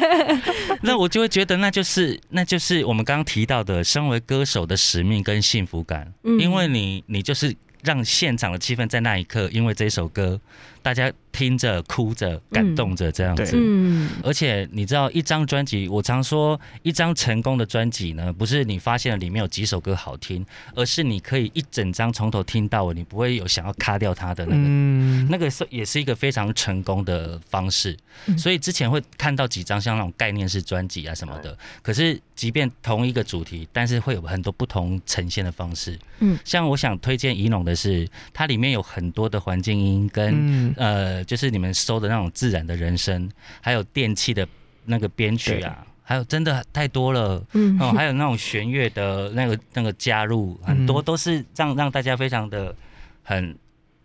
[0.82, 10.40] 那我就会觉得那就是那就是我们刚刚提到的，身为歌手的使命跟幸福感，因为你你就是让现场的气氛在那一刻，因为这首歌。
[10.82, 13.52] 大家听着、哭着、感动着，这样子。
[13.54, 20.44] 嗯，而且你知道，一张专辑，我常说，一张成功的专辑呢，不是你发现了里面有几首歌好听，
[20.74, 27.94] 而是你可以一整张从头听到尾，你不会有想要卡掉它的那个，那个是也是一个非常成功的方式。
[28.38, 35.98] 所以之前会看到几张像那种概念式专辑啊什么的，可是即便同一个主题，但是会有很多不同呈现的方式。
[36.20, 40.56] 嗯，像我想推荐怡农的是，它里面有很多的环境音跟。
[40.78, 43.28] 呃，就是你们收的那种自然的人声，
[43.60, 44.46] 还有电器的
[44.84, 52.74] 那个编曲啊，还有真的太多了，嗯，哦，还有那种弦乐的那个那个加入，很多都是让让大家非常的
[53.22, 53.54] 很。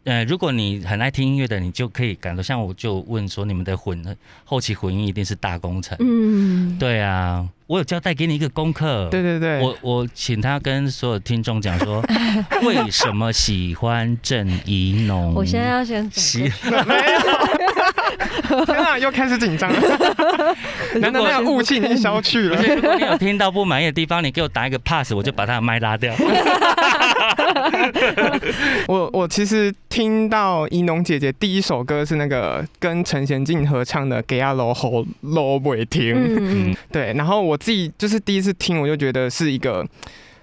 [0.03, 2.41] 呃，如果你很爱听音乐的，你就可以感受。
[2.41, 4.03] 像我就问说，你们的混
[4.43, 5.95] 后期混音一定是大工程。
[5.99, 9.07] 嗯，对啊，我有交代给你一个功课。
[9.09, 12.03] 对对对，我我请他跟所有听众讲说，
[12.63, 15.33] 为什么喜欢郑怡农？
[15.33, 16.95] 我现在要先喜，没
[18.59, 19.79] 有， 天啊，又开始紧张了。
[20.99, 22.61] 难道那个雾气已经消去了？
[22.61, 26.13] 如果你有听到不满意的地方，你给我打一个 pass，我就把他的麦拉掉。
[28.89, 39.87] 我我其实听到怡农姐姐第一首歌是那个跟陈贤进合唱的《给阿罗喉罗伟听》，嗯，对，然后我自己就是第一次听，我就觉得是一个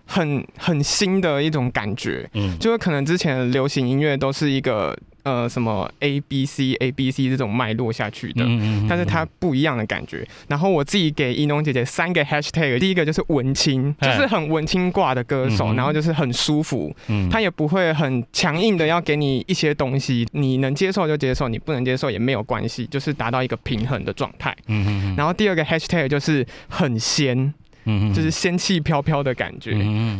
[0.07, 4.97] 很很新的一种感觉，嗯，就是可能之前流行音乐都是一个。
[5.29, 8.43] 呃，什么 A B C A B C 这种脉络下去的，
[8.89, 10.27] 但是它不一样的感觉。
[10.49, 16.95] 然后我自己给一农姐姐三个 hashtag，第一个就是文青，就是很文青挂的歌手，然后就是很舒服，
[17.31, 24.57] 他也不会很强硬的要给你一些东西，你能接受就接受，你不能接受也没有关系，就是达到一个平衡的状态。
[24.69, 27.53] 嗯嗯然后第二个 hashtag 就是很仙。
[27.89, 29.73] 嗯，就是仙气飘飘的感觉，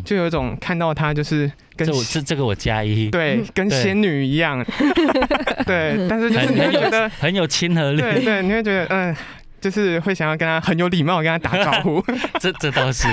[0.03, 4.65] 就有一种看到他就是跟这这个我加一，对，跟仙女一样，
[5.65, 9.15] 对，但是就是你会觉得很有亲和力，对对，你会觉得嗯。
[9.61, 12.03] 就是会想要跟他很有礼貌跟他打招呼，
[12.39, 13.07] 这这倒是。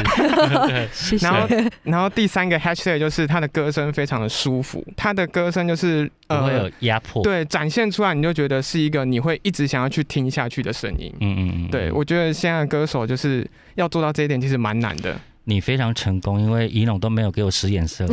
[1.21, 1.49] 然后
[1.83, 11.13] 然后第三个 hashtag 就是他的歌声非常的舒服，他的歌声就是呃会有压迫，对，展现出来你就觉得是一个你会一直想要去听下去的声音。
[11.21, 11.69] 嗯嗯嗯。
[11.71, 15.17] 对，我觉得现在歌手就是要做到这一点，其实蛮难的。
[15.45, 18.05] 你非常成功，因为怡龙都没有给我使眼色。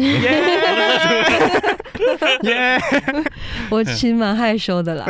[2.44, 2.80] 耶，
[3.70, 5.06] 我其实蛮害羞的啦。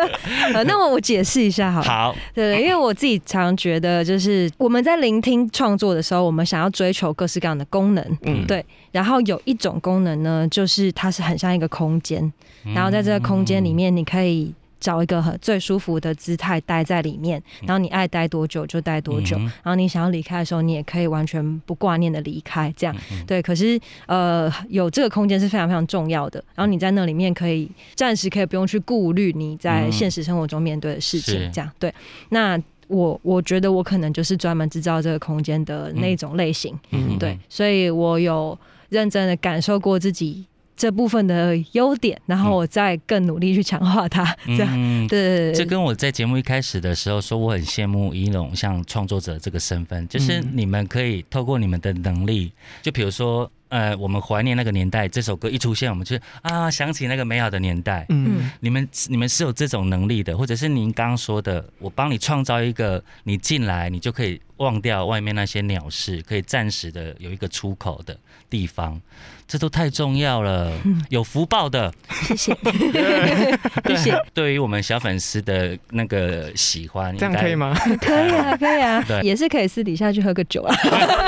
[0.66, 1.82] 那我我解释一下好。
[1.82, 8.64] 好，对，因为我自己常觉得，就是我们在聆听创作的时候，我们想要追求各式各样的功能，嗯，对。
[8.92, 12.32] 然后有一种功能呢，就是它是很像一个空间，
[12.74, 14.52] 然后在这个空间里面，你可以。
[14.80, 23.42] 找一个很最舒服的姿态待在里面，然后你爱待多久就待多久，然后你想要离开的时候，你也可以完全不挂念的离开，这样对。
[23.42, 26.42] 可是呃，有这个空间是非常非常重要的。
[26.54, 31.92] 然后你在那里面可以暂时可以不用去顾虑你在现实生活中面对的事情，这样对。
[32.30, 37.38] 那我我觉得我可能就是专门制造这个空间的那种类型，嗯对。
[37.48, 40.46] 所以我有认真的感受过自己。
[40.80, 44.24] 这部分的优点，然后我再更努力去强化它。
[44.46, 45.52] 这样，对。
[45.52, 53.50] 这跟我在节目一开始的时候说，我很羡慕一龙像创作者这个身份，就是你们可以透过你们的能力，就比如说。
[53.70, 58.04] 呃，我们怀念那个年代，这首歌一出现，我们就啊想起那个美好的年代。
[58.08, 68.16] 嗯，你们你们是有这种能力的，或者是您刚刚说的，我帮你创造一个，你进来你就可以忘掉外面那些鸟事，可以暂时的有一个出口的
[68.48, 69.00] 地方，
[69.48, 70.70] 这都太重要了。
[71.08, 71.92] 有福报的，
[72.36, 72.54] 谢谢，
[73.88, 77.74] 谢谢，对于我们小粉丝的那个喜欢，这样可以吗？
[78.00, 80.74] 可以啊，可以啊对，也是可以私底下去喝个酒啊，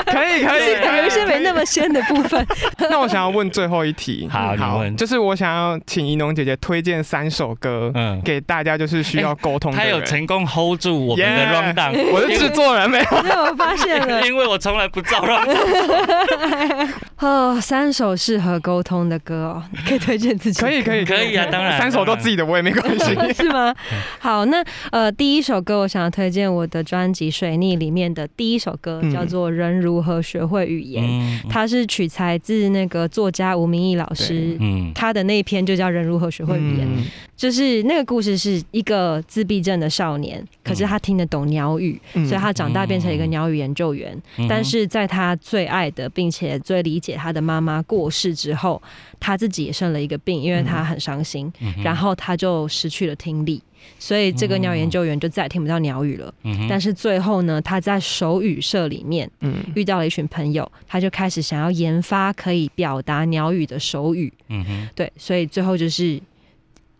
[0.05, 2.45] 可以可以，有一些没那么鲜的部分。
[2.77, 4.95] 那我想要问最后一题，好你问。
[4.95, 8.21] 就是我想要请怡农姐姐推荐三首歌，嗯。
[8.23, 9.99] 给大家就是需要沟通的他有。
[10.03, 13.22] 成功 hold 住我们的 round down，我是制作人没有。
[13.27, 16.89] 没有发现了因为我从来不造 round down。
[17.19, 20.59] 哦，三首适合沟通的歌哦，你 可以推荐自己。
[20.61, 23.33] 可以可以可以啊当然三首都自己的我也没关系。
[23.33, 23.73] 是吗？
[24.19, 34.57] 好，那呃，第一首歌我想要推荐我的专辑《水逆》里面的第一首歌，嗯叫做《人如何学会语言》，嗯它是取材自那个作家吴明义老师。
[34.59, 37.05] 嗯他的那一篇就叫《人如何学会语言》，嗯
[37.43, 42.25] 就是那个故事是一个自闭症的少年，可是他听得懂鸟语，嗯。
[42.25, 44.17] 所以他长大变成一个鸟语研究员。
[44.37, 48.81] 嗯但是在他最爱的并且最理解他的妈妈过世之后，
[49.19, 53.61] 他自己也生了一个病，因为他很伤心，嗯然后他就失去了听力。
[53.99, 56.33] 所以这个鸟研究员就再也听不到鸟语了。
[56.43, 59.55] 嗯但是最后呢，他在手语社里面嗯。
[59.75, 64.31] 遇到了一群朋友，他就开始想要研发可以表达鸟语的手语。
[64.47, 66.21] 嗯对，所以最后就是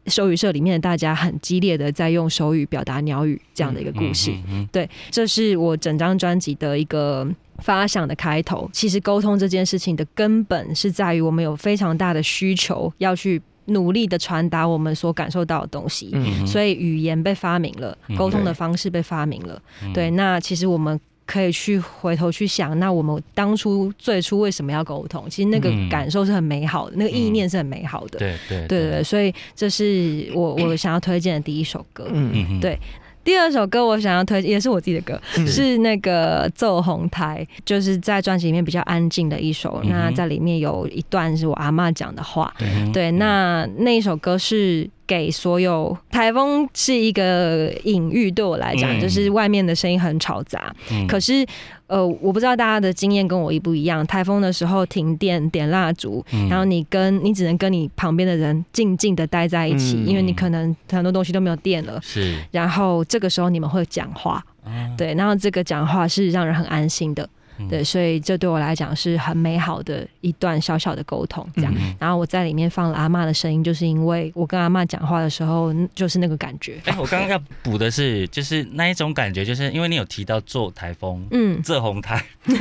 [0.08, 4.32] 手语社里面的大家很激烈的在用手语表达鸟语这样的一个故事。
[4.50, 7.28] 嗯对，这是我整张专辑的一个
[7.60, 8.70] 发想的开头。
[8.74, 16.10] 其实沟通这件事情的根本是在于我们有非常大的需求要去努力的传达我们所感受到的东西。
[16.13, 19.62] 嗯所以语言被发明了，嗯沟通的方式被发明了。
[19.84, 25.30] 嗯对，那其实我们可以去回头去想，那我们当初最初为什么要沟通？
[25.30, 28.20] 其实那个嗯感受是很美好的，那个意念是很美好的。
[28.20, 32.08] 对对对对对，所以这是我我想要推荐的第一首歌。
[32.12, 32.78] 嗯嗯对
[33.24, 35.48] 第二首歌我想要推荐，也是我自己的歌，嗯。
[35.48, 39.80] 是那个《奏红台》，就是在专辑里面比较安静的一首。
[39.84, 42.92] 嗯那在里面有一段是我阿妈讲的话，对。
[42.92, 49.00] 对，那那一首歌是给所有台风是一个隐喻，对我来讲，嗯。
[49.00, 51.08] 就是外面的声音很吵杂，嗯。
[51.08, 51.46] 可是。
[51.94, 54.06] 呃，我不知道大家的经验跟我一不一样。
[54.08, 56.50] 台风的时候停电点蜡烛，嗯。
[56.50, 60.08] 然后你跟你只能跟你旁边的人静静的待在一起，嗯。
[60.08, 62.00] 因为你可能很多东西都没有电了。
[62.02, 62.36] 是。
[62.50, 67.68] 然后这个时候你们会讲话，啊对，然后这个讲话是让人很安心的，嗯。
[67.68, 71.74] 对，所以这对我来讲是很美好的一段小小的沟通，这样。
[71.78, 71.96] 嗯。
[72.00, 76.80] 然后我在里面放了阿嬷的声音，就是因为我跟阿嬷讲话的时候，就是那个感觉。
[76.86, 82.56] 哎，我刚刚要补的是，就是那一种感觉，就是因为你有提到做台风，嗯，这红台， 你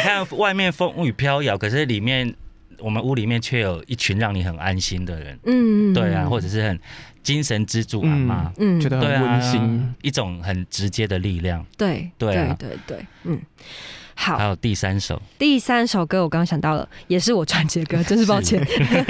[0.00, 2.34] 看外面风雨飘摇，可是里面
[2.78, 6.78] 我们屋里面却有一群让你很安心的人，嗯，对啊，或者是很
[7.26, 9.94] 精神支柱阿妈，嗯觉得很温馨。
[10.00, 11.66] 一种很直接的力量。
[11.76, 13.40] 对对啊对对对，嗯。
[14.18, 18.58] 好还，有第三首，第三首歌我刚刚想到了，也是我专辑的歌， 真是抱歉。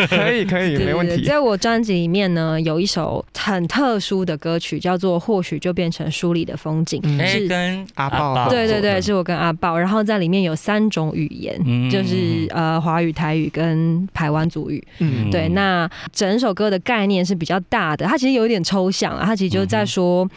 [0.09, 1.25] 可以可以， 没问题。
[1.25, 7.01] 在我专辑里面呢，有一首很特殊的歌曲，叫做《或许就变成书里的风景》。
[7.27, 14.85] 是跟阿豹对对对，是我跟阿豹，然后在里面有三种语言，嗯就是呃华语、台语跟台湾族语。
[14.99, 20.29] 嗯对，那整首歌的概念是比较大的，它其实有一点抽象啊，它其实就是在说。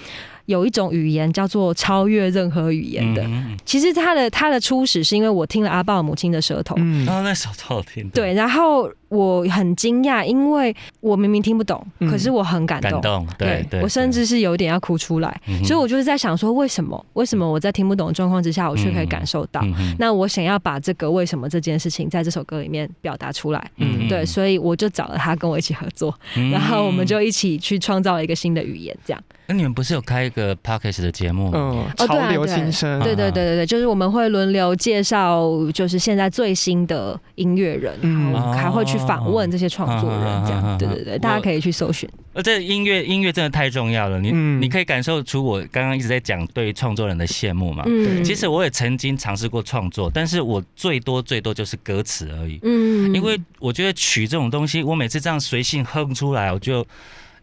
[0.49, 3.21] 有一种语言叫做超越任何语言的。
[3.23, 7.07] 嗯其实它的它的初始是因为我听了阿豹母亲的舌头，嗯。
[7.07, 12.91] 哦，那首超好听的，对，然后我很惊讶，因为我明明听不懂，嗯可是我很感动。
[12.91, 17.05] 感动，对对，我甚至是有点要哭出来，所以我就是在想说，为什么？
[17.13, 19.61] 为什么我在听不懂的状况之下，我却可以感受到？
[19.63, 29.21] 嗯那我想要把这个为什么这件事情在这首歌里面表达出来，嗯对，所以我就找了他跟我一起合作，嗯然后我们就一起去创造了一个新的语言，这样。
[29.47, 31.49] 那你们不是有开一个 podcast 的节目？
[31.55, 40.77] 嗯，哦对潮流啊对新生，对对对对对，就是我们会轮流介绍，就是现在最新的音乐人，嗯还会去访问这些创作人，这样。
[40.77, 42.09] 对对对，大家可以去搜寻。
[42.33, 47.83] 呃，这音乐音乐真的太重要了，你、你可以感受出我刚刚一直在讲对于创作人的羡慕嘛。
[47.87, 52.59] 嗯其实我也曾经尝试过创作，但是我最多最多就是歌词而已。
[52.63, 56.85] 嗯因为我觉得曲这种东西，我每次这样随性哼出来，我就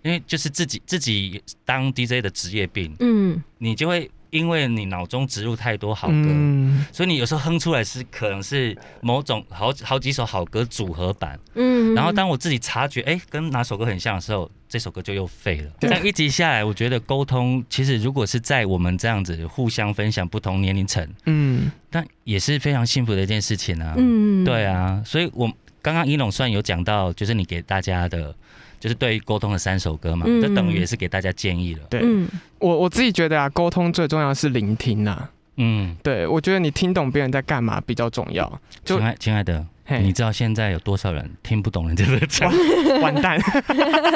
[0.03, 6.85] 因为就是自己自己当 DJ 的职业病，嗯你就会因为你脑中植入太多好歌，嗯。
[6.92, 11.94] 所以你有时候哼出来是可能是某种好好几首好歌组合版，嗯。
[11.94, 15.70] 然后当我自己察觉，哎、跟哪首歌很像的时候，这首歌就又废了。
[15.81, 21.70] 这对样一集下来，我觉得沟通其实如果是在我们这样子互相分享不同年龄层，嗯。
[21.90, 23.94] 但也是非常幸福的一件事情啊。
[23.96, 24.44] 嗯。
[24.44, 25.51] 对啊，所以我
[25.87, 28.35] 刚刚一龙算有讲到，就是你给大家的，
[28.81, 31.83] 就是对于沟通的三首歌嘛，嗯等于也是给大家建议了。
[31.88, 35.31] 对嗯我我自己觉得啊，沟通最重要是聆听啊。
[35.59, 38.61] 嗯，对我觉得你听懂别人在干嘛比较重要。
[38.85, 39.66] 就亲爱亲爱的，嘿
[40.03, 42.53] 你知道现在有多少人听不懂人家的讲？
[43.01, 43.38] 完蛋。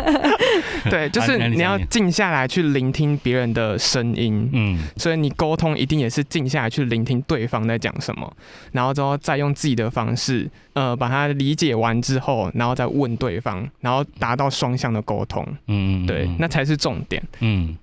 [0.90, 4.48] 对，就是啊你你要静下来去聆听别人的声音。
[4.52, 8.30] 嗯所以你沟通一定也是静下来去聆听对方在讲什么，
[8.72, 15.46] 然后之后再用自己的方式，呃，把它理解完之后，然后再问对方，然后达到双向的沟通。
[15.66, 17.22] 嗯，对那才是重点。
[17.40, 17.76] 嗯，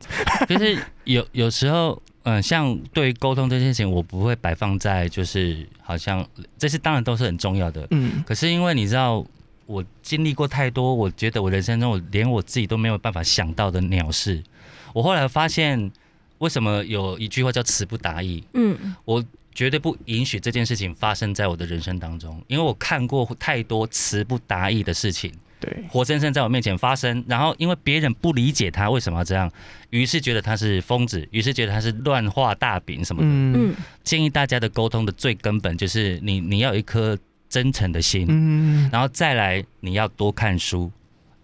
[0.48, 9.26] 就是有有时候，嗯、像对于沟通这件事情，我不会摆放在就是好像这些当然都是很重要的，嗯可是因为你知道。
[9.70, 14.42] 我经历过太多，我觉得我人生中我连我自己都没有办法想到的鸟事。
[14.94, 15.92] 我后来发现，
[16.38, 19.22] 为什么有一句话叫“词不达意”，嗯我
[19.54, 27.24] 绝对不允许这件事情发生在我的人生当中，因为我看过太多词不达意的事情，对，活生生在我面前发生。
[27.28, 29.52] 然后因为别人不理解他为什么要这样，
[29.90, 33.28] 于是觉得他是疯子，于是觉得他是乱画大饼什么的。
[33.28, 37.18] 嗯嗯建议大家的沟通的最根本就是你你要有一颗
[37.50, 40.92] 真诚的心，嗯然后再来你要多看书。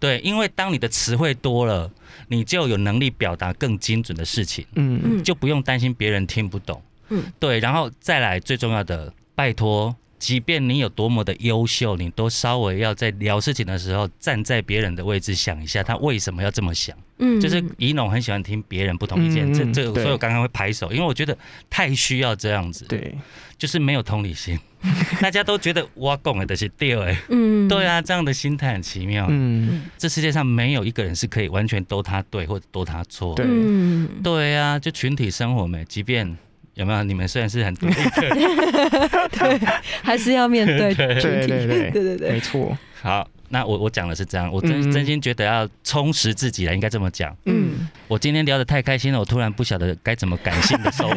[0.00, 1.90] 对，因为当你的词汇多了，
[2.28, 4.66] 你就有能力表达更精准的事情。
[4.74, 6.82] 嗯嗯，就不用担心别人听不懂。
[7.08, 16.96] 嗯对，然后再来最重要的，拜托，即便你有多么的优秀，你都稍微要在聊事情的时候，站在别人的位置想一下，他为什么要这么想。
[17.18, 17.38] 嗯。
[17.38, 21.36] 就是怡农很喜欢听别人不同意见，嗯嗯这这个，所以我刚刚会拍手，因为我觉得
[21.68, 23.14] 太需要这样子，对，
[23.58, 24.58] 就是没有同理心，
[25.20, 27.68] 大家都觉得我讲的都是对哎，嗯。
[27.68, 29.26] 对啊，这样的心态很奇妙。
[29.28, 29.82] 嗯。
[29.98, 33.34] 这世界上没有一个人是可以完全都他对或者都他错。
[33.34, 33.44] 对。
[33.46, 34.08] 嗯。
[34.22, 36.34] 对啊，就群体生活没，即便
[36.74, 39.60] 有没有你们虽然是很独立的人，
[40.02, 42.76] 还是要面对对群体，对对对对对没错。
[43.00, 47.34] 好，那我我讲的是这样，我真、嗯真心觉得要充实自己了，应该这么讲。
[47.44, 51.16] 嗯我今天聊得太开心了，我突然不晓得该怎么感性的收尾。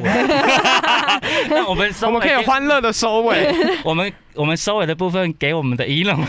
[1.49, 3.53] 那我们收我们可以给欢乐的收尾。
[3.83, 6.23] 我们我们收尾的部分给我们的仪龙。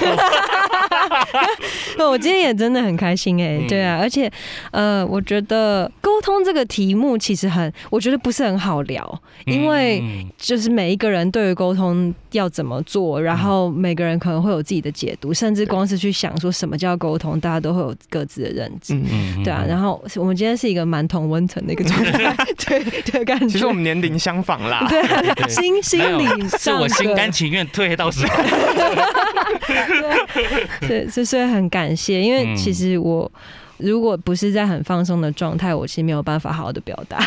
[1.96, 4.30] 那 我今天也真的很开心哎、嗯对啊，而且
[4.70, 18.98] 呃，我觉得沟通这个题目其实很，我觉得不是很好聊，因为嗯就是每一个人对于沟通要怎么做，然后每个人可能会有自己的解读，甚至光是去想说什么叫沟通，大家都会有各自的认知。
[19.44, 22.34] 对啊，然后我们今天是一个蛮同温层的一个状态，
[22.66, 23.48] 对对感觉。
[23.48, 24.86] 其实我们年龄相仿啦。
[24.88, 25.02] 对
[25.34, 26.26] 对心心理
[26.58, 28.34] 是我心甘情愿退到时候。
[30.80, 32.56] 对，所以很感谢，因为嗯。
[32.56, 33.30] 其实我
[33.78, 37.18] 如果不是在很放松的状态，我其实没有办法好好的表达。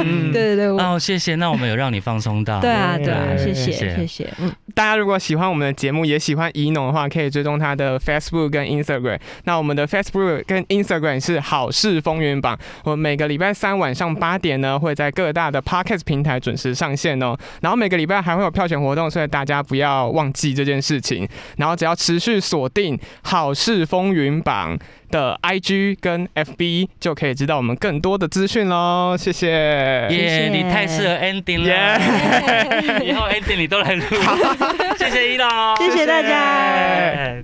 [0.00, 2.60] 嗯对对 对，哦，谢谢，那我们有让你放松到。
[2.60, 9.18] 对啊，对啊，对谢谢，谢谢谢谢，嗯，大家如果喜欢我们的节目，也喜欢怡农的话，可以追踪他的 Facebook 跟 Instagram。
[9.44, 17.36] 那我们的 Facebook 跟 Instagram 是好事风云榜，我们每个礼拜三晚上八点呢，会在各大的 Podcast 平台准时上线哦。
[17.60, 21.28] 然后每个礼拜还会有票选活动，所以大家不要忘记这件事情。
[21.56, 24.78] 然后只要持续锁定好事风云榜
[25.10, 29.16] 的 IG 跟 FB，就可以知道我们更多的资讯喽。
[29.18, 29.48] 谢谢。
[29.48, 34.02] 耶谢谢你太适合 ending 了耶 以后 ending 你都来录。
[34.98, 36.28] 谢谢伊朗，谢谢大家。
[36.28, 37.42] 哎